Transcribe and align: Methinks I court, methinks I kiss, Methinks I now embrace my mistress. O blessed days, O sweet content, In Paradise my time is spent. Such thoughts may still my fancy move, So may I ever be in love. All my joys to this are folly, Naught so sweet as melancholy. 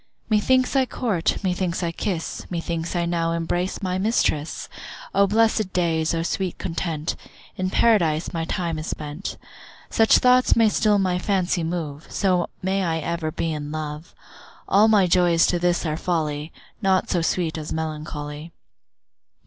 Methinks 0.31 0.75
I 0.75 0.87
court, 0.87 1.37
methinks 1.43 1.83
I 1.83 1.91
kiss, 1.91 2.47
Methinks 2.49 2.95
I 2.95 3.05
now 3.05 3.33
embrace 3.33 3.83
my 3.83 3.99
mistress. 3.99 4.67
O 5.13 5.27
blessed 5.27 5.73
days, 5.73 6.15
O 6.15 6.23
sweet 6.23 6.57
content, 6.57 7.15
In 7.55 7.69
Paradise 7.69 8.33
my 8.33 8.43
time 8.45 8.79
is 8.79 8.87
spent. 8.87 9.37
Such 9.91 10.17
thoughts 10.17 10.55
may 10.55 10.69
still 10.69 10.97
my 10.97 11.19
fancy 11.19 11.63
move, 11.63 12.11
So 12.11 12.49
may 12.63 12.81
I 12.83 12.97
ever 12.97 13.29
be 13.31 13.53
in 13.53 13.71
love. 13.71 14.15
All 14.67 14.87
my 14.87 15.05
joys 15.05 15.45
to 15.45 15.59
this 15.59 15.85
are 15.85 15.97
folly, 15.97 16.51
Naught 16.81 17.11
so 17.11 17.21
sweet 17.21 17.55
as 17.55 17.71
melancholy. 17.71 18.51